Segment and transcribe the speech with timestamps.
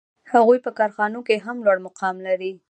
[0.33, 2.51] هغوی په کارخانو کې هم لوړ مقام لري